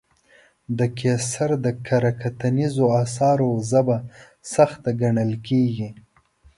[0.77, 3.97] د قیصر د کره کتنیزو اثارو ژبه
[4.53, 5.89] سخته ګڼل کېږي.